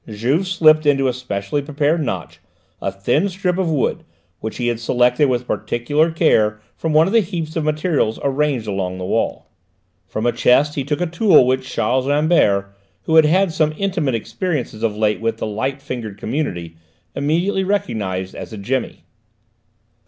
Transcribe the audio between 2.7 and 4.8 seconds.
a thin strip of wood, which he had